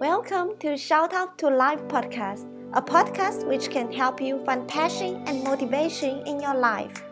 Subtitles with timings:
[0.00, 5.22] Welcome to Shout Out to Life podcast, a podcast which can help you find passion
[5.28, 7.04] and motivation in your life.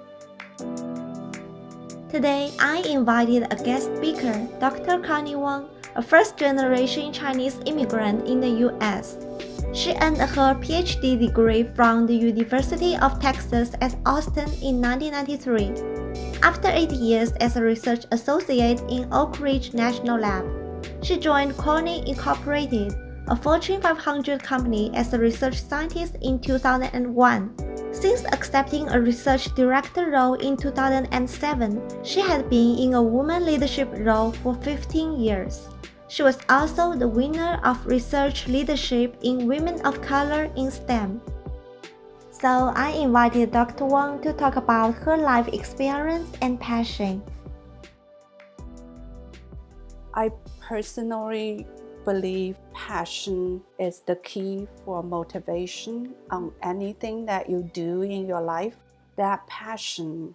[2.10, 4.98] Today, I invited a guest speaker, Dr.
[4.98, 9.18] Connie Wang, a first generation Chinese immigrant in the US.
[9.72, 16.40] She earned her PhD degree from the University of Texas at Austin in 1993.
[16.42, 20.44] After eight years as a research associate in Oak Ridge National Lab,
[21.02, 22.94] she joined Corning Incorporated,
[23.28, 27.54] a Fortune 500 company, as a research scientist in 2001.
[27.92, 33.88] Since accepting a research director role in 2007, she had been in a woman leadership
[33.98, 35.68] role for 15 years.
[36.10, 41.22] She was also the winner of Research Leadership in Women of Color in STEM.
[42.32, 43.84] So I invited Dr.
[43.84, 47.22] Wang to talk about her life experience and passion.
[50.12, 51.64] I personally
[52.04, 58.74] believe passion is the key for motivation on anything that you do in your life.
[59.14, 60.34] That passion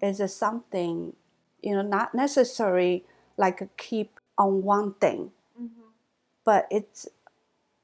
[0.00, 1.16] is something,
[1.62, 3.04] you know, not necessarily
[3.36, 5.88] like keep on one thing, mm-hmm.
[6.44, 7.06] but it's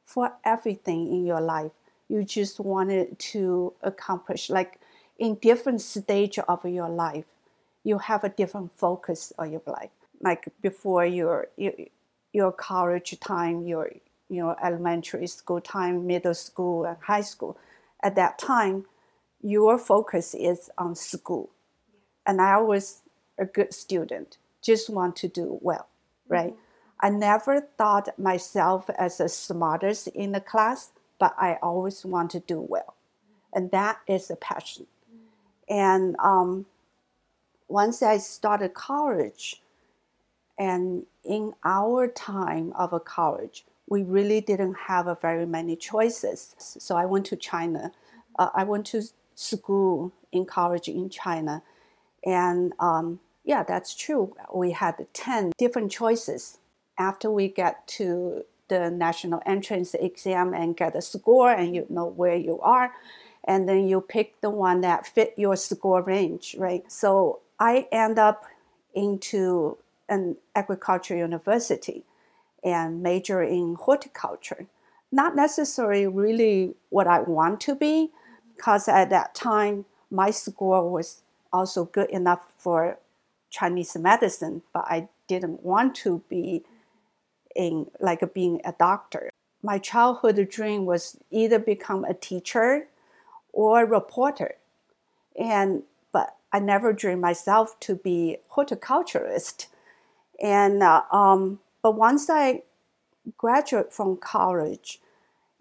[0.05, 1.73] for everything in your life.
[2.09, 4.81] You just wanted to accomplish, like
[5.19, 7.27] in different stage of your life,
[7.84, 9.91] you have a different focus of your life
[10.21, 11.49] like before your
[12.33, 13.91] your college time, your
[14.29, 17.57] your elementary school time, middle school, and high school.
[18.03, 18.87] At that time,
[19.43, 21.51] your focus is on school,
[22.27, 23.03] and I was
[23.39, 25.89] a good student, just want to do well,
[26.28, 26.52] right?
[26.52, 27.06] Mm-hmm.
[27.06, 32.41] I never thought myself as the smartest in the class, but I always want to
[32.41, 32.94] do well,
[33.52, 34.86] and that is a passion.
[35.10, 35.74] Mm-hmm.
[35.74, 36.66] And um,
[37.69, 39.62] once I started college,
[40.58, 46.54] and in our time of a college, we really didn't have a very many choices.
[46.59, 47.92] So I went to China.
[48.38, 49.03] Uh, I went to
[49.34, 51.62] school in college in China.
[52.25, 54.37] And um, yeah, that's true.
[54.53, 56.59] We had 10 different choices
[56.99, 62.07] after we get to the national entrance exam and get a score and you know
[62.07, 62.93] where you are
[63.45, 68.19] and then you pick the one that fit your score range right so i end
[68.19, 68.45] up
[68.93, 69.78] into
[70.09, 72.05] an agriculture university
[72.65, 74.67] and major in horticulture.
[75.13, 78.11] Not necessarily really what I want to be,
[78.57, 82.99] because at that time my score was also good enough for
[83.51, 86.65] Chinese medicine, but I didn't want to be
[87.55, 89.31] in like being a doctor.
[89.62, 92.89] My childhood dream was either become a teacher
[93.53, 94.57] or a reporter.
[95.39, 99.69] And but I never dreamed myself to be horticulturist.
[100.43, 102.63] And uh, um, but once I
[103.39, 105.01] graduated from college,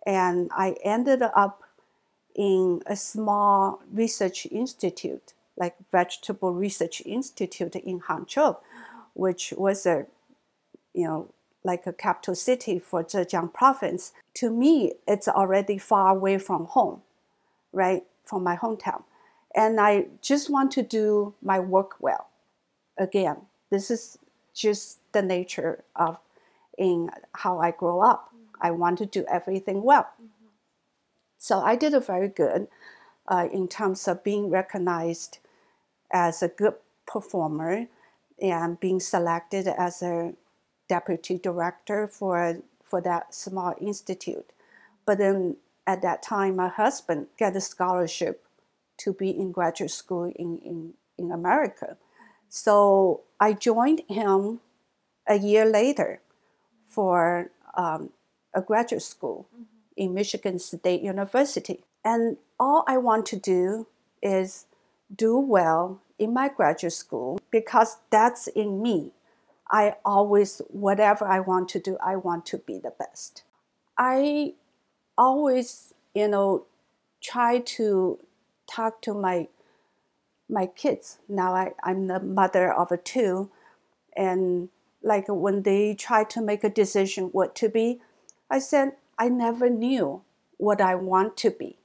[0.05, 1.63] and I ended up
[2.35, 8.57] in a small research institute, like Vegetable Research Institute in Hangzhou,
[9.13, 10.05] which was a,
[10.93, 11.29] you know,
[11.63, 14.13] like a capital city for Zhejiang province.
[14.35, 17.01] To me, it's already far away from home,
[17.71, 19.03] right, from my hometown.
[19.55, 22.27] And I just want to do my work well.
[22.97, 23.37] Again,
[23.71, 24.17] this is
[24.53, 26.19] just the nature of
[26.77, 28.31] in how I grow up.
[28.61, 30.09] I want to do everything well.
[30.21, 30.47] Mm-hmm.
[31.37, 32.67] So I did very good
[33.27, 35.39] uh, in terms of being recognized
[36.15, 37.87] as a good performer
[38.41, 40.33] and being selected as a
[40.87, 44.49] deputy director for for that small institute.
[45.05, 48.45] But then at that time, my husband got a scholarship
[48.97, 51.97] to be in graduate school in, in, in America.
[52.47, 54.61] So I joined him
[55.27, 56.21] a year later
[56.87, 58.11] for um,
[58.53, 59.63] a graduate school mm-hmm.
[59.97, 61.83] in Michigan State University.
[62.05, 63.87] And all I want to do
[64.21, 64.67] is
[65.13, 69.11] do well in my graduate school because that's in me.
[69.71, 73.43] I always, whatever I want to do, I want to be the best.
[73.97, 74.53] I
[75.17, 76.65] always, you know,
[77.21, 78.19] try to
[78.69, 79.47] talk to my
[80.49, 81.19] my kids.
[81.27, 83.49] Now I, I'm the mother of a two,
[84.15, 84.69] and
[85.03, 88.01] like when they try to make a decision what to be,
[88.49, 90.21] I said I never knew
[90.57, 91.77] what I want to be,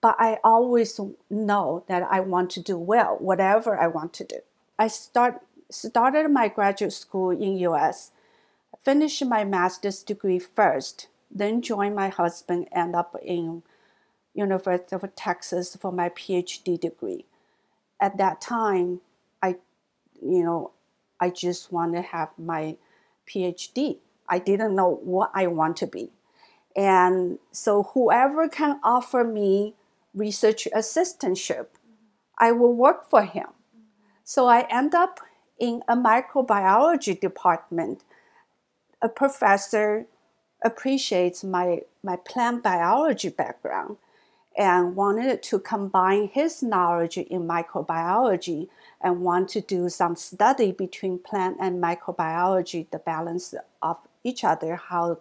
[0.00, 1.00] but I always
[1.30, 4.40] know that I want to do well, whatever I want to do.
[4.78, 5.40] I start
[5.70, 8.12] started my graduate school in U.S.,
[8.84, 13.62] finished my master's degree first, then joined my husband, end up in
[14.34, 17.24] University of Texas for my PhD degree.
[18.00, 19.00] at that time,
[19.42, 19.56] I,
[20.22, 20.72] you know,
[21.20, 22.76] I just want to have my
[23.26, 23.98] PhD.
[24.28, 26.10] I didn't know what I want to be.
[26.74, 29.74] And so whoever can offer me
[30.16, 31.66] research assistantship,
[32.38, 33.48] I will work for him.
[34.24, 35.20] So I end up
[35.58, 38.02] in a microbiology department.
[39.00, 40.06] A professor
[40.64, 43.98] appreciates my, my plant biology background
[44.56, 48.68] and wanted to combine his knowledge in microbiology
[49.02, 54.76] and want to do some study between plant and microbiology, the balance of each other,
[54.76, 55.18] how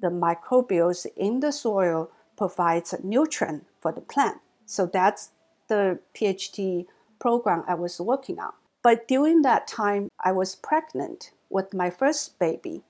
[0.00, 4.38] the microbials in the soil provides a nutrient for the plant.
[4.64, 5.30] So that's
[5.68, 6.86] the PhD
[7.18, 8.52] program I was working on.
[8.82, 12.84] But during that time, I was pregnant with my first baby.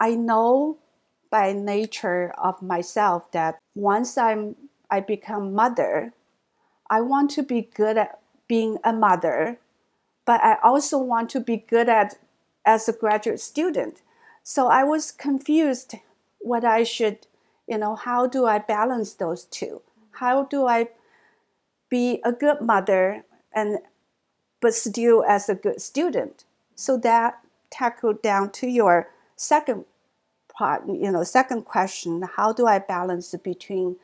[0.00, 0.78] I know
[1.30, 4.56] by nature of myself that once I'm
[4.90, 6.14] I become mother,
[6.88, 8.18] I want to be good at
[8.48, 9.58] being a mother,
[10.24, 12.16] but I also want to be good at
[12.64, 14.00] as a graduate student.
[14.42, 15.96] So I was confused
[16.38, 17.26] what I should,
[17.68, 19.82] you know, how do I balance those two?
[20.12, 20.88] How do I
[21.88, 23.78] be a good mother and
[24.60, 26.44] but still as a good student?
[26.74, 29.84] So that tackled down to your second
[30.52, 33.96] part, you know, second question, how do I balance between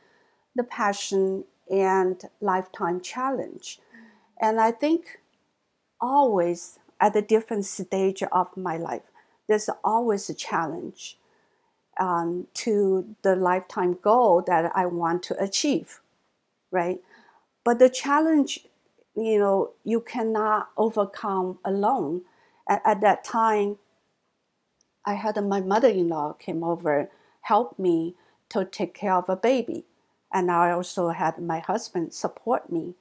[0.55, 3.79] the passion and lifetime challenge.
[4.39, 5.19] And I think
[5.99, 9.03] always at a different stage of my life,
[9.47, 11.17] there's always a challenge
[11.99, 16.01] um, to the lifetime goal that I want to achieve,
[16.71, 16.99] right?
[17.63, 18.65] But the challenge,
[19.15, 22.21] you know, you cannot overcome alone.
[22.69, 23.77] At, at that time,
[25.05, 27.09] I had my mother-in-law came over,
[27.41, 28.15] help me
[28.49, 29.85] to take care of a baby
[30.35, 32.95] and I also had my husband support me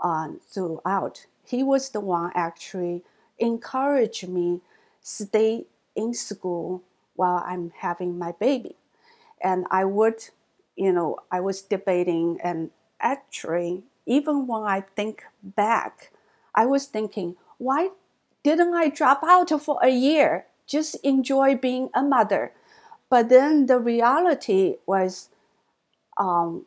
[0.00, 1.24] um, throughout.
[1.46, 3.02] He was the one actually
[3.38, 4.60] encouraged me
[5.00, 5.64] stay
[5.96, 6.82] in school
[7.14, 8.76] while I'm having my baby,
[9.42, 10.30] and I would,
[10.76, 12.70] you know, I was debating and
[13.00, 16.10] actually even when I think back,
[16.54, 17.90] I was thinking, why
[18.42, 20.46] didn't I drop out for a year?
[20.66, 22.52] Just enjoy being a mother.
[23.08, 25.30] But then the reality was,
[26.18, 26.66] um,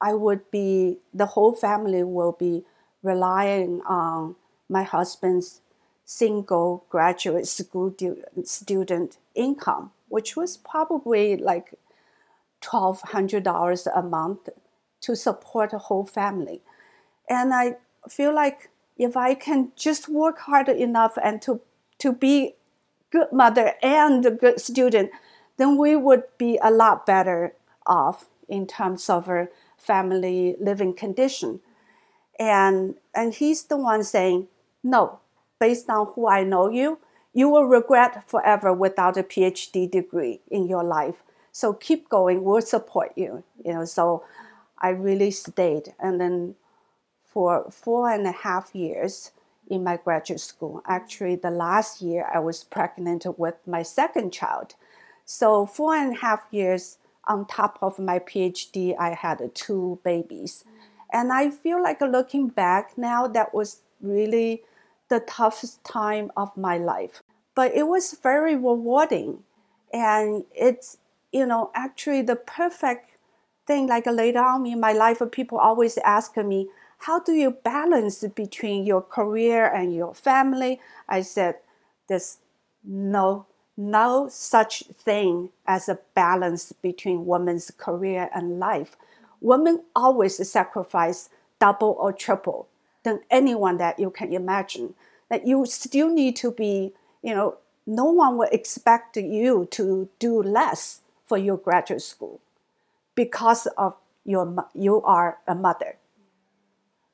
[0.00, 2.64] I would be, the whole family will be
[3.02, 4.36] relying on
[4.68, 5.60] my husband's
[6.04, 7.94] single graduate school
[8.44, 11.74] student income, which was probably like
[12.62, 14.48] $1,200 a month
[15.00, 16.60] to support a whole family.
[17.28, 17.76] And I
[18.08, 21.60] feel like if I can just work hard enough and to,
[21.98, 22.54] to be
[23.10, 25.10] good mother and a good student,
[25.56, 27.54] then we would be a lot better
[27.86, 31.60] off in terms of our family living condition.
[32.38, 34.48] And, and he's the one saying,
[34.82, 35.20] no,
[35.62, 36.98] based on who I know you,
[37.32, 41.22] you will regret forever without a PhD degree in your life.
[41.52, 43.44] So keep going, we'll support you.
[43.64, 44.24] You know, so
[44.80, 45.94] I really stayed.
[46.00, 46.56] And then
[47.24, 49.30] for four and a half years
[49.70, 54.74] in my graduate school, actually the last year I was pregnant with my second child.
[55.24, 56.98] So four and a half years
[57.28, 60.64] on top of my PhD, I had two babies.
[61.12, 64.64] And I feel like looking back now, that was really
[65.12, 67.22] the toughest time of my life.
[67.54, 69.44] But it was very rewarding.
[69.92, 70.96] And it's,
[71.32, 73.10] you know, actually the perfect
[73.66, 73.86] thing.
[73.88, 76.68] Like later on in my life, people always ask me,
[77.00, 80.80] how do you balance between your career and your family?
[81.08, 81.56] I said,
[82.08, 82.38] there's
[82.82, 88.96] no no such thing as a balance between women's career and life.
[89.40, 92.68] Women always sacrifice double or triple
[93.02, 94.94] than anyone that you can imagine.
[95.28, 96.92] That you still need to be,
[97.22, 97.56] you know,
[97.86, 102.40] no one will expect you to do less for your graduate school
[103.14, 105.96] because of your you are a mother.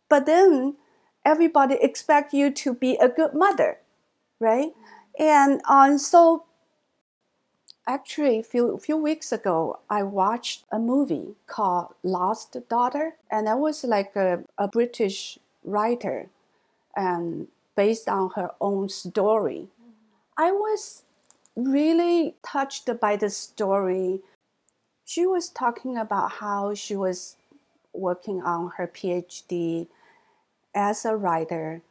[0.08, 0.76] But then
[1.24, 3.78] everybody expect you to be a good mother,
[4.40, 4.72] right?
[5.18, 6.44] And um, so
[7.88, 13.58] Actually, a few, few weeks ago, I watched a movie called Lost Daughter, and that
[13.58, 15.38] was like a, a British
[15.70, 16.28] writer
[16.96, 19.68] and based on her own story.
[20.36, 21.02] I was
[21.56, 24.20] really touched by the story.
[25.04, 27.36] She was talking about how she was
[27.92, 29.88] working on her PhD
[30.74, 31.82] as a writer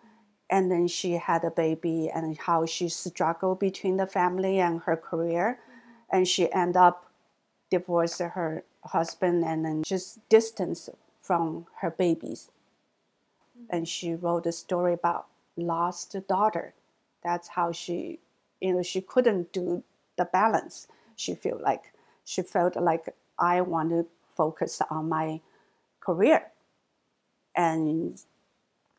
[0.50, 4.96] and then she had a baby and how she struggled between the family and her
[4.96, 5.60] career
[6.10, 7.12] and she ended up
[7.70, 10.90] divorced her husband and then just distance
[11.22, 12.50] from her babies.
[13.70, 16.74] And she wrote a story about lost daughter.
[17.24, 18.20] That's how she,
[18.62, 19.84] you know, she couldn't do
[20.18, 20.88] the balance.
[21.16, 21.94] She felt like
[22.26, 25.42] she felt like I want to focus on my
[26.02, 26.52] career,
[27.56, 28.18] and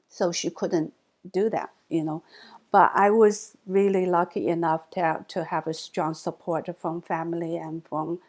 [0.08, 0.92] so she couldn't
[1.32, 2.22] do that, you know.
[2.72, 7.86] But I was really lucky enough to to have a strong support from family and
[7.88, 8.20] from,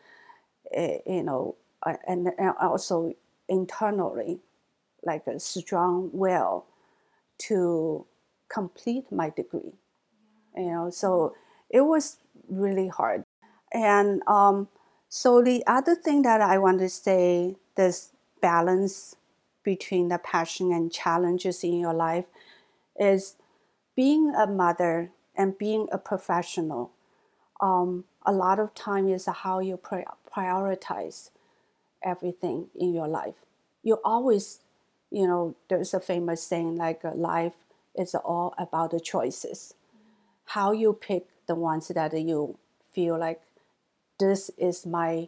[0.78, 3.14] uh, you know, uh, and, and also
[3.50, 4.40] internally,
[5.04, 6.66] like a strong will
[7.40, 8.06] to
[8.50, 9.74] complete my degree.
[10.56, 11.36] You know, so
[11.70, 12.18] it was
[12.50, 13.24] really hard.
[13.74, 14.68] And um,
[15.08, 19.16] so the other thing that I want to say, this balance
[19.64, 22.26] between the passion and challenges in your life,
[23.00, 23.36] is
[23.96, 26.92] being a mother and being a professional.
[27.62, 31.30] Um, a lot of time is how you prioritize
[32.04, 33.36] everything in your life.
[33.84, 34.60] You always,
[35.12, 37.54] you know, there's a famous saying like uh, life
[37.96, 39.74] is all about the choices.
[40.46, 42.58] How you pick the ones that you
[42.94, 43.42] feel like
[44.20, 45.28] this is my,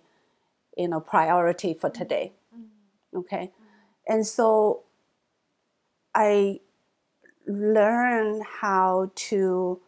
[0.77, 2.01] you know, priority for mm-hmm.
[2.01, 2.31] today.
[2.55, 3.17] Mm-hmm.
[3.19, 3.51] Okay,
[4.07, 4.81] and so
[6.13, 6.59] I
[7.47, 9.79] learn how to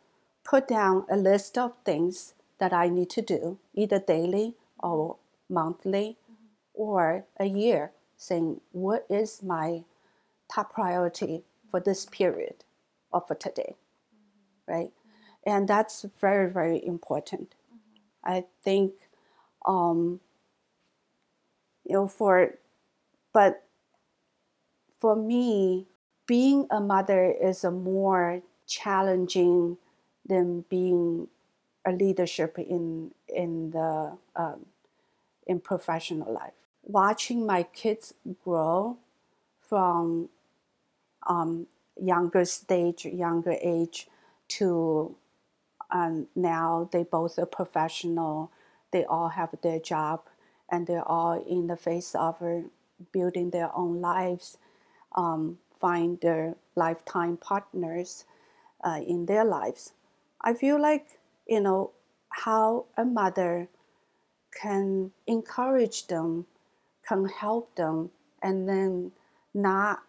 [0.44, 5.18] put down a list of things that I need to do, either daily or
[5.50, 6.46] monthly mm-hmm.
[6.74, 9.84] or a year, saying what is my
[10.52, 12.64] top priority for this period
[13.12, 13.76] or for today,
[14.68, 14.92] right?
[15.46, 17.56] And that's very, very important.
[18.24, 18.94] I think,
[19.66, 20.20] um,
[21.86, 22.56] you know, for,
[23.34, 23.64] but
[25.00, 25.88] for me,
[26.26, 29.78] being a mother is a more challenging
[30.26, 31.28] than being
[31.86, 34.66] a leadership in in the um,
[35.46, 38.14] in professional life watching my kids
[38.44, 38.98] grow
[39.68, 40.30] from
[41.28, 41.68] um,
[42.00, 44.08] younger stage, younger age
[44.50, 45.16] to
[45.92, 48.52] um, now they both are professional.
[48.92, 50.22] They all have their job
[50.70, 52.38] and they're all in the face of
[53.12, 54.58] building their own lives,
[55.16, 58.26] um, find their lifetime partners
[58.84, 59.94] uh, in their lives.
[60.42, 61.92] I feel like, you know,
[62.30, 63.68] how a mother
[64.60, 66.46] can encourage them
[67.08, 69.12] can help them and then
[69.54, 70.04] not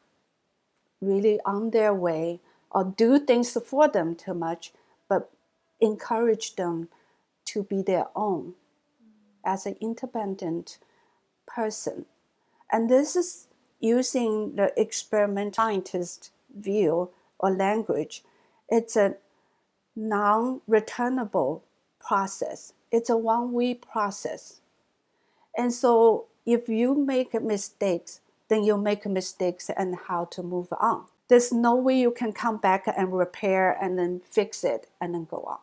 [1.00, 4.72] really on their way or do things for them too much,
[5.08, 5.30] but
[5.80, 6.88] encourage them
[7.44, 8.54] to be their own
[9.44, 10.78] as an independent
[11.46, 12.06] person.
[12.72, 13.46] And this is
[13.78, 18.24] using the experiment scientist view or language.
[18.68, 19.16] It's a
[19.94, 21.62] non returnable
[22.00, 24.60] process, it's a one way process.
[25.56, 31.06] And so if you make mistakes, then you make mistakes and how to move on.
[31.28, 35.24] There's no way you can come back and repair and then fix it and then
[35.24, 35.58] go on.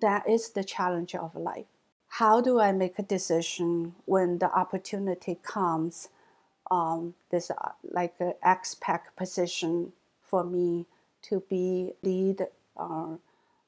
[0.00, 1.66] That is the challenge of life.
[2.08, 6.08] How do I make a decision when the opportunity comes?
[6.70, 10.86] Um, this uh, like an expat position for me
[11.22, 13.16] to be lead uh,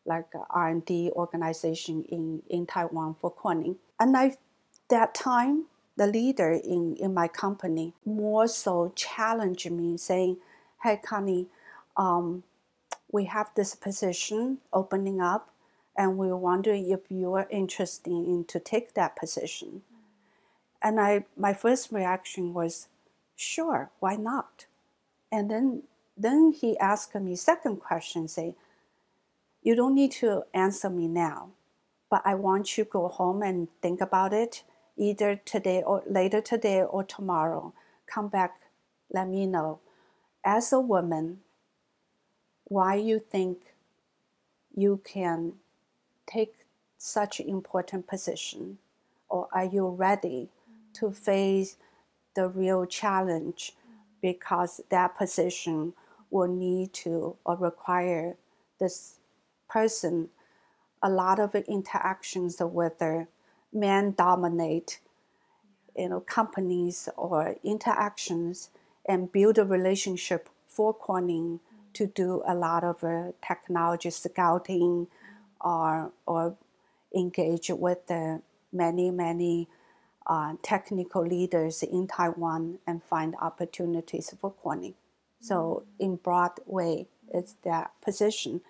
[0.04, 3.76] like R&D organization in, in Taiwan for Corning.
[4.00, 4.36] And I
[4.88, 5.64] that time,
[5.96, 10.38] the leader in, in my company more so challenged me, saying,
[10.82, 11.46] Hey, Connie,
[11.96, 12.44] um,
[13.10, 15.50] we have this position opening up,
[15.96, 19.82] and we wonder if you are interested in to take that position.
[20.80, 22.86] And I, my first reaction was,
[23.34, 24.66] sure, why not?
[25.32, 25.82] And then,
[26.16, 28.54] then he asked me second question, say,
[29.62, 31.50] you don't need to answer me now,
[32.08, 34.62] but I want you to go home and think about it
[34.98, 37.72] either today or later today or tomorrow.
[38.06, 38.60] Come back,
[39.10, 39.80] let me know.
[40.44, 41.38] As a woman,
[42.64, 43.58] why you think
[44.74, 45.54] you can
[46.26, 46.54] take
[46.98, 48.78] such important position
[49.28, 50.48] or are you ready
[50.92, 51.76] to face
[52.34, 53.72] the real challenge
[54.20, 55.92] because that position
[56.30, 58.36] will need to or require
[58.78, 59.14] this
[59.68, 60.28] person
[61.02, 63.28] a lot of interactions with their
[63.72, 65.00] men dominate
[65.96, 68.70] you know companies or interactions
[69.06, 71.60] and build a relationship for Corning
[71.94, 75.08] to do a lot of uh, technology scouting
[75.60, 76.56] or or
[77.14, 78.40] engage with the
[78.72, 79.68] many many
[80.26, 84.94] uh, technical leaders in Taiwan and find opportunities for Corning.
[85.40, 88.60] So in broad way, it's that position,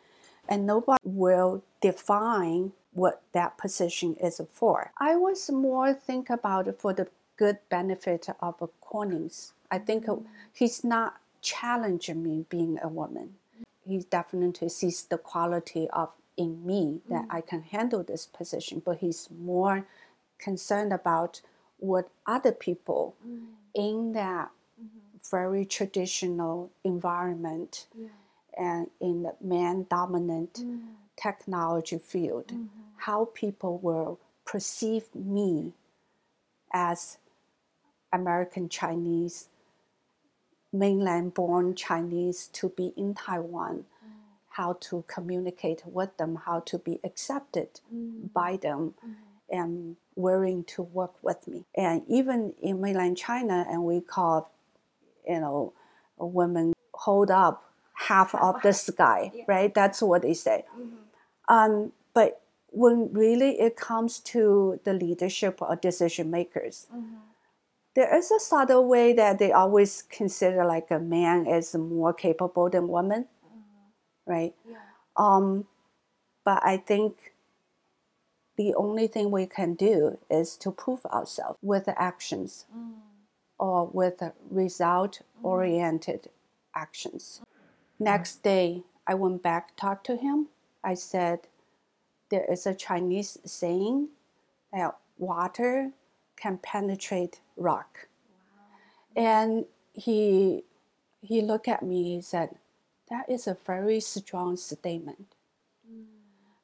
[0.48, 4.92] and nobody will define what that position is for.
[4.98, 9.52] I was more think about it for the good benefit of Corning's.
[9.70, 10.06] I think
[10.52, 13.34] he's not challenging me being a woman.
[13.86, 17.34] He definitely sees the quality of in me that mm.
[17.34, 19.86] I can handle this position, but he's more
[20.38, 21.40] concerned about
[21.78, 23.46] what other people mm.
[23.74, 24.50] in that
[24.80, 25.18] mm-hmm.
[25.30, 27.86] very traditional environment
[28.56, 30.80] and in the man dominant mm.
[31.20, 32.66] Technology field, mm-hmm.
[32.98, 35.72] how people will perceive me
[36.72, 37.18] as
[38.12, 39.48] American Chinese,
[40.72, 44.10] mainland born Chinese to be in Taiwan, mm.
[44.50, 48.26] how to communicate with them, how to be accepted mm-hmm.
[48.28, 49.12] by them, mm-hmm.
[49.50, 51.64] and willing to work with me.
[51.76, 54.50] And even in mainland China, and we call,
[55.26, 55.72] you know,
[56.16, 59.44] women hold up half of the sky, Yeah.
[59.46, 59.74] right?
[59.74, 60.64] That's what they say.
[61.48, 66.86] Um, but when really it comes to the leadership or decision makers,
[67.94, 72.70] there is a subtle way that they always consider like a man is more capable
[72.70, 73.26] than woman,
[74.26, 74.54] right?
[74.68, 74.76] Yeah.
[75.16, 75.66] Um,
[76.44, 77.32] but I think
[78.56, 82.66] the only thing we can do is to prove ourselves with the actions
[83.58, 86.28] or with result oriented
[86.74, 87.40] actions.
[87.98, 90.48] Next day, I went back, talked to him.
[90.82, 91.40] I said,
[92.30, 94.08] There is a Chinese saying
[94.72, 95.92] that water
[96.36, 98.08] can penetrate rock.
[99.16, 100.62] And he,
[101.22, 102.56] he looked at me, he said,
[103.10, 105.34] That is a very strong statement.
[105.88, 106.02] Hmm.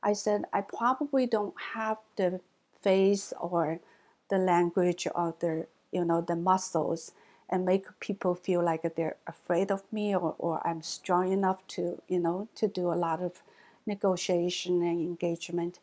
[0.02, 2.40] I said, I probably don't have the
[2.84, 3.80] face or
[4.28, 7.12] the language or the you know the muscles
[7.48, 12.02] and make people feel like they're afraid of me or, or I'm strong enough to
[12.08, 13.42] you know to do a lot of
[13.86, 15.80] negotiation and engagement.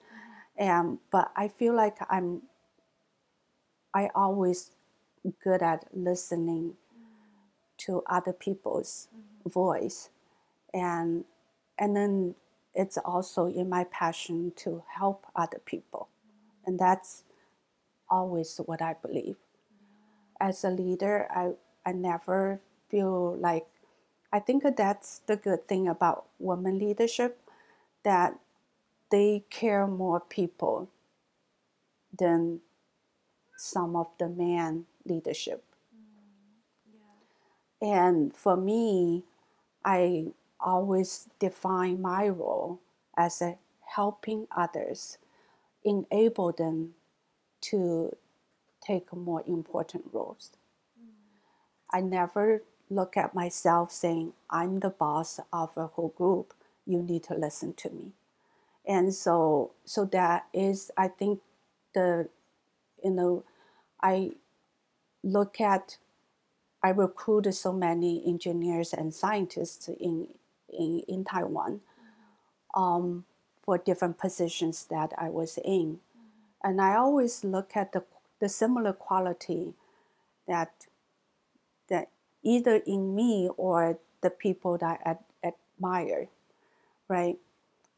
[0.57, 2.43] And but I feel like I'm
[3.93, 4.71] I always
[5.43, 6.75] good at listening
[7.77, 9.07] to other people's
[9.45, 10.09] voice.
[10.73, 11.25] And
[11.77, 12.35] and then
[12.73, 16.09] it's also in my passion to help other people.
[16.65, 17.23] And that's
[18.09, 19.37] always what i believe.
[20.39, 21.53] As a leader i
[21.85, 23.67] i never feel like
[24.33, 27.40] i think that's the good thing about women leadership
[28.03, 28.39] that
[29.11, 30.89] they care more people
[32.17, 32.61] than
[33.57, 35.63] some of the man leadership.
[37.81, 39.23] Mm, and for me,
[39.83, 40.27] I
[40.59, 42.79] always define my role
[43.17, 43.57] as a
[43.95, 45.17] helping others,
[45.83, 46.93] enable them
[47.59, 48.15] to
[48.81, 50.51] take more important roles.
[50.99, 51.09] Mm.
[51.91, 56.53] I never look at myself saying, I'm the boss of a whole group,
[56.91, 58.11] you need to listen to me.
[58.85, 61.41] And so so that is I think
[61.93, 62.29] the
[63.03, 63.43] you know,
[64.01, 64.31] I
[65.23, 65.97] look at
[66.83, 70.29] I recruited so many engineers and scientists in
[70.69, 71.81] in, in Taiwan
[72.75, 73.25] um,
[73.61, 75.99] for different positions that I was in,
[76.63, 78.03] and I always look at the
[78.39, 79.73] the similar quality
[80.47, 80.87] that
[81.89, 82.09] that
[82.43, 86.29] either in me or the people that I ad- admire,
[87.11, 87.37] right?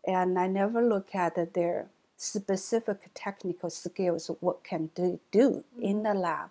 [0.06, 1.86] And I never look at their
[2.18, 6.20] specific technical skills, what can they do in the mm-hmm.
[6.28, 6.50] lab,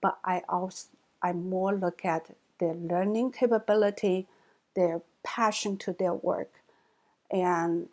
[0.00, 0.88] but I also
[1.22, 4.26] I more look at their learning capability,
[4.76, 6.52] their passion to their work,
[7.30, 7.88] and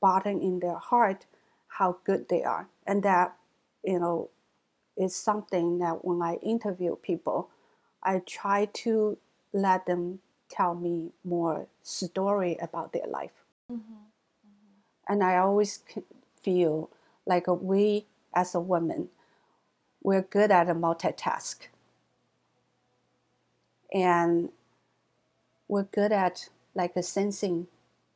[0.00, 1.26] bottom in their heart
[1.78, 2.68] how good they are.
[2.86, 3.36] And that,
[3.84, 4.30] you know,
[4.96, 7.50] is something that when I interview people,
[8.02, 9.18] I try to
[9.52, 13.44] let them tell me more story about their life.
[13.70, 13.80] Mm-hmm.
[13.82, 15.12] Mm-hmm.
[15.12, 15.82] And I always
[16.40, 16.90] feel
[17.26, 19.08] like we as a woman,
[20.02, 21.68] we're good at a multitask.
[23.92, 24.50] And
[25.66, 27.66] we're good at like sensing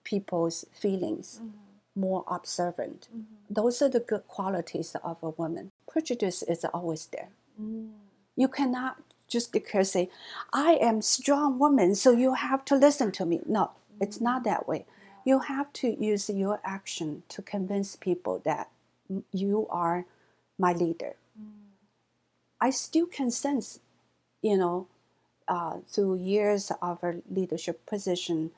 [0.04, 2.00] people's feelings mm-hmm.
[2.00, 3.08] more observant.
[3.48, 5.70] Those are the good qualities of a woman.
[5.90, 7.28] Prejudice is always there.
[7.60, 7.90] Mm.
[8.36, 8.96] You cannot
[9.32, 10.10] just because say
[10.52, 13.40] i am strong woman so you have to listen to me.
[13.46, 13.70] No
[14.02, 14.84] it's not that way.
[15.24, 18.68] You have to use your action to convince people that
[19.10, 20.06] mm, you are
[20.58, 21.14] my leader.
[22.60, 23.80] I still can sense
[24.42, 24.88] you know
[25.48, 28.50] uh, through years of a leadership position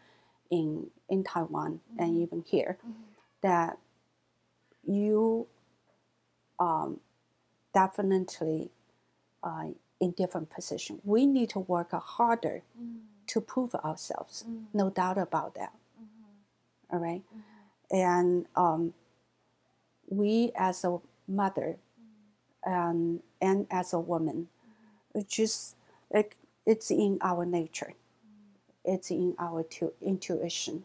[0.50, 2.78] in in Taiwan and even here,
[3.42, 3.78] that
[4.87, 5.46] you
[6.58, 7.00] um,
[7.74, 8.70] definitely
[9.42, 9.68] uh,
[10.04, 11.00] in different position.
[11.02, 12.98] We need to work harder mm.
[13.28, 14.64] to prove ourselves, mm.
[14.74, 15.72] no doubt about that.
[15.72, 16.94] Mm-hmm.
[16.94, 17.96] All right, mm-hmm.
[17.96, 18.94] and um,
[20.08, 22.70] we as a mother mm.
[22.70, 25.20] and and as a woman, mm-hmm.
[25.20, 25.76] it just
[26.12, 26.36] like
[26.66, 27.94] it's in our nature.
[28.84, 30.84] It's in our tu- intuition,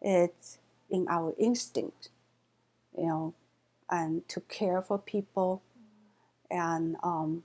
[0.00, 0.58] it's
[0.90, 2.08] in our instinct,
[2.98, 3.34] you know,
[3.88, 5.62] and to care for people
[6.50, 7.44] and um,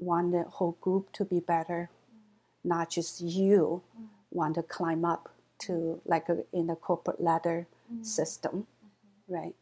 [0.00, 1.90] want the whole group to be better,
[2.64, 3.82] not just you
[4.30, 5.28] want to climb up
[5.60, 7.66] to like a, in the corporate ladder
[8.02, 8.66] system,
[9.28, 9.54] right?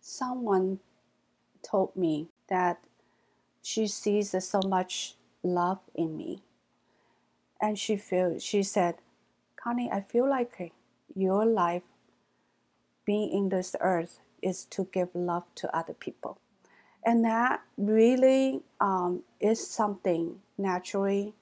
[0.00, 0.80] Someone
[1.62, 2.78] told me that
[3.62, 6.42] she sees so much love in me,
[7.60, 8.96] and she feel she said,
[9.56, 10.72] Connie, I feel like
[11.14, 11.82] your life
[13.06, 16.38] being in this earth is to give love to other people.
[17.04, 21.34] And that really um, is something naturally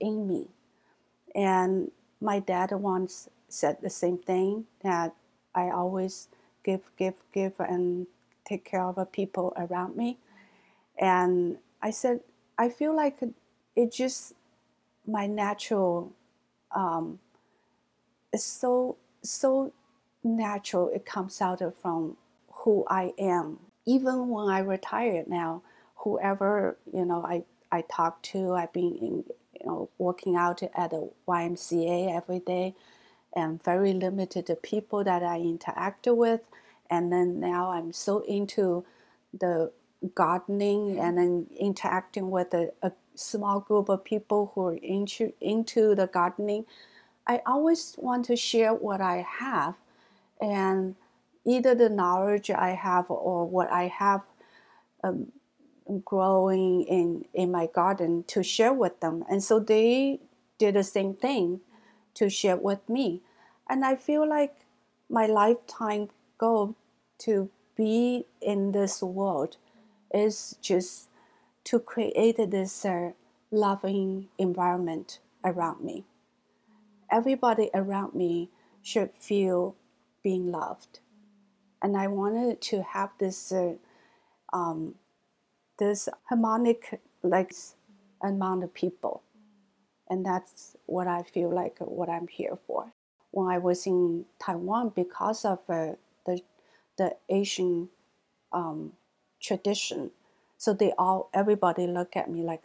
[0.00, 0.48] in me.
[1.34, 5.14] And my dad once said the same thing that
[5.54, 6.28] I always
[6.64, 8.06] give, give, give, and
[8.44, 10.18] take care of the people around me.
[10.98, 12.20] And I said,
[12.56, 13.18] I feel like
[13.76, 14.34] it just
[15.06, 16.12] my natural.
[16.74, 17.18] Um,
[18.32, 19.72] it's so so
[20.24, 20.88] natural.
[20.88, 22.16] It comes out from
[22.50, 23.58] who I am.
[23.86, 25.62] Even when I retired now,
[25.96, 29.24] whoever you know I I talk to, I've been in,
[29.60, 32.74] you know working out at the YMCA every day,
[33.34, 36.40] and very limited the people that I interact with.
[36.90, 38.84] And then now I'm so into
[39.38, 39.72] the
[40.14, 45.94] gardening and then interacting with a, a small group of people who are into into
[45.94, 46.66] the gardening.
[47.26, 49.74] I always want to share what I have,
[50.40, 50.96] and
[51.44, 54.22] either the knowledge I have or what I have
[55.02, 55.32] um,
[56.04, 59.24] growing in in my garden to share with them.
[59.28, 60.20] And so they
[60.58, 61.60] did the same thing
[62.14, 63.22] to share with me.
[63.68, 64.54] And i feel like
[65.08, 66.76] my lifetime goal
[67.18, 69.56] to be in this world
[70.12, 71.08] is just
[71.64, 73.12] to create this uh,
[73.50, 76.04] loving environment around me.
[77.10, 78.50] Everybody around me
[78.82, 79.76] should feel
[80.22, 81.00] being loved
[81.82, 83.74] and i wanted to have this uh,
[84.52, 84.94] um,
[85.78, 87.52] this harmonic like
[88.22, 89.22] among the people.
[90.08, 92.92] And that's what i feel like what i'm here for.
[93.30, 95.92] When i was in taiwan because of uh,
[96.26, 96.40] the
[96.98, 97.88] the asian
[98.52, 98.92] um,
[99.40, 100.10] tradition
[100.58, 102.64] so they all everybody look at me like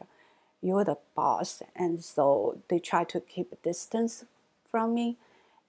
[0.62, 1.64] you're the boss.
[1.76, 4.26] And so they try to keep distance
[4.70, 5.18] from me.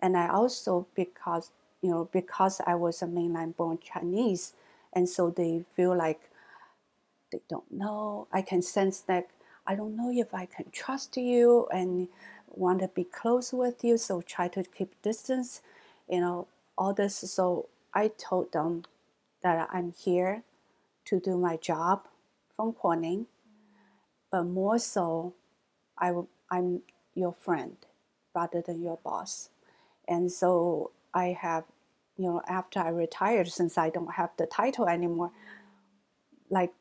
[0.01, 1.51] And i also because
[1.83, 4.53] you know because i was a mainland born chinese
[4.93, 6.31] and so they feel like
[7.31, 8.27] they don't know.
[8.33, 9.29] I can sense that
[9.67, 12.09] I don't know if I can trust you and
[12.49, 15.61] want to be close with you, so try to keep distance,
[16.09, 17.17] you know, all this.
[17.17, 18.85] So I told them
[19.43, 20.43] that I'm here
[21.07, 22.07] to do my job
[22.57, 23.27] from Corning,
[24.31, 25.35] but more so,
[25.99, 26.13] I,
[26.51, 26.83] I'm
[27.15, 27.77] your friend
[28.35, 29.51] rather than your boss.
[30.07, 31.65] And so I have,
[32.17, 35.31] you know, after I retired, since I don't have the title anymore,
[36.51, 36.73] like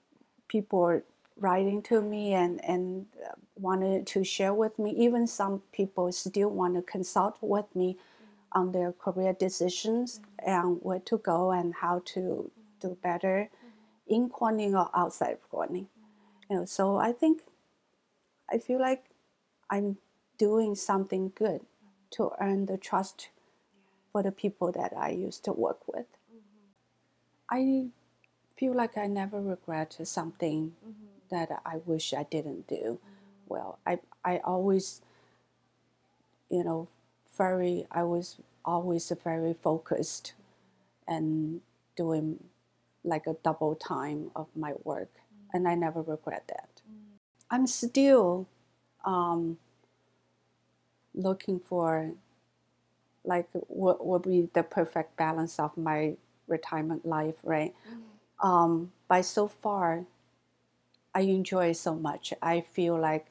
[0.48, 1.02] people
[1.40, 4.92] writing to me and, and uh, wanted to share with me.
[4.92, 8.60] Even some people still want to consult with me mm-hmm.
[8.60, 10.50] on their career decisions mm-hmm.
[10.50, 14.14] and where to go and how to do better mm-hmm.
[14.16, 15.88] in Corning or outside of Corning.
[16.50, 17.42] You know, so I think
[18.50, 19.04] I feel like
[19.70, 19.98] I'm
[20.38, 21.62] doing something good
[22.12, 23.30] to earn the trust
[24.12, 26.06] for the people that I used to work with.
[27.50, 27.88] I
[28.58, 31.06] feel like I never regret something mm-hmm.
[31.30, 33.00] that I wish I didn't do.
[33.00, 33.48] Mm-hmm.
[33.48, 35.02] Well, I I always,
[36.50, 36.90] you know,
[37.38, 40.34] very I was always very focused,
[41.08, 41.62] and
[41.96, 42.44] doing
[43.04, 45.58] like a double time of my work, mm-hmm.
[45.58, 46.82] and I never regret that.
[46.84, 47.16] Mm-hmm.
[47.50, 48.48] I'm still
[49.06, 49.58] um,
[51.14, 52.12] looking for
[53.28, 56.16] like what would be the perfect balance of my
[56.48, 57.76] retirement life, right?
[57.88, 58.02] Mm-hmm
[58.40, 60.06] um, by so far,
[61.14, 62.34] I enjoy so much.
[62.42, 63.26] I feel like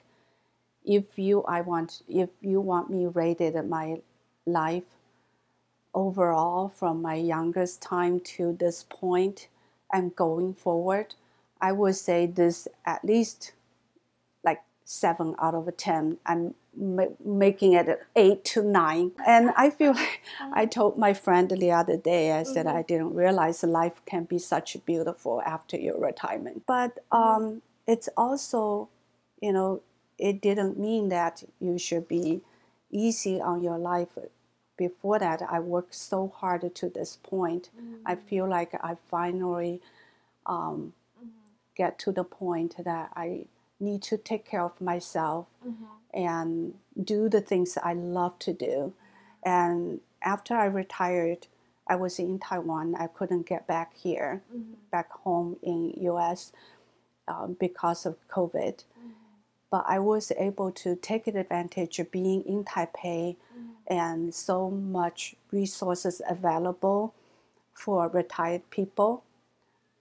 [0.85, 4.01] if you I want if you want me rated my
[4.45, 4.85] life
[5.95, 9.49] overall from my youngest time to this point
[9.93, 11.15] and going forward,
[11.61, 13.53] I would say this at least
[14.45, 16.19] like seven out of ten.
[16.27, 19.13] I'm making it eight to nine.
[19.27, 22.77] And I feel like I told my friend the other day, I said mm-hmm.
[22.77, 26.65] I didn't realize life can be such beautiful after your retirement.
[26.67, 27.17] But mm-hmm.
[27.17, 28.89] um, it's also,
[29.41, 29.83] you know,
[30.19, 32.41] it didn't mean that you should be
[32.91, 34.19] easy on your life.
[34.77, 37.71] Before that, I worked so hard to this point.
[37.77, 37.95] Mm-hmm.
[38.05, 39.81] I feel like I finally
[40.45, 41.29] um, mm-hmm.
[41.75, 43.47] get to the point that I
[43.79, 45.85] need to take care of myself mm-hmm
[46.17, 48.95] and do the things I love to do.
[49.45, 51.47] And after I retired,
[51.87, 52.97] I was in Taiwan.
[52.97, 54.73] I couldn't get back here, mm-hmm.
[54.91, 56.53] back home in U.S.
[57.29, 58.83] Um, because of COVID.
[58.83, 59.11] Mm-hmm.
[59.71, 63.69] But I was able to take advantage of being in Taipei mm-hmm.
[63.87, 67.15] and so much resources available
[67.75, 69.23] for retired people.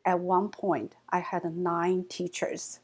[0.05, 2.79] At one point, I had nine teachers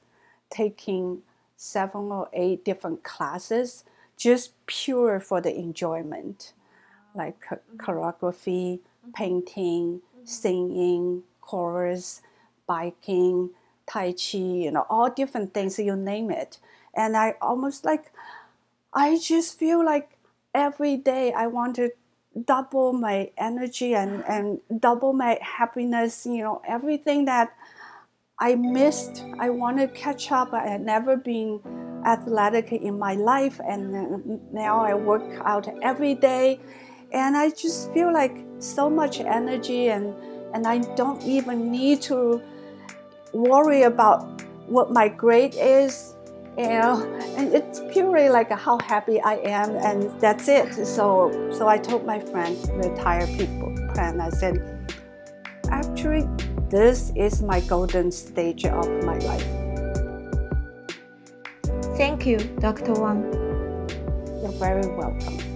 [0.50, 1.22] taking
[1.62, 3.84] seven or eight different classes
[4.18, 6.54] just pure for the enjoyment,
[7.14, 7.78] like mm-hmm.
[7.78, 9.12] choreography, mm-hmm.
[9.14, 10.26] painting, mm-hmm.
[10.26, 12.24] singing, chorus,
[12.66, 13.52] biking,
[13.86, 16.58] tai chi, you know, all different things, you name it.
[16.96, 18.12] And I almost like,
[18.92, 20.18] I just feel like
[20.56, 21.92] every day I want to
[22.46, 27.54] double my energy and, and double my happiness, you know, everything that
[28.42, 29.24] I missed.
[29.40, 30.52] I want to catch up.
[30.52, 31.62] I had never been
[32.06, 36.60] athletic in my life, and now I work out every day.
[37.14, 40.16] And I just feel like so much energy, and,
[40.56, 42.42] and I don't even need to
[43.32, 46.16] worry about what my grade is
[46.58, 47.02] you know
[47.38, 52.06] and it's purely like how happy i am and that's it so so i told
[52.06, 54.56] my friend retired people plan i said
[55.70, 56.28] actually
[56.72, 59.46] this is my golden stage of my life
[61.98, 63.22] thank you dr wang
[64.42, 65.52] you're very welcome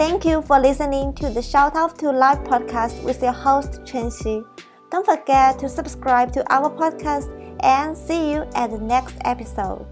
[0.00, 4.10] Thank you for listening to the Shout Out to Life podcast with your host Chen
[4.10, 4.42] Xi.
[4.90, 7.28] Don't forget to subscribe to our podcast
[7.60, 9.84] and see you at the next episode.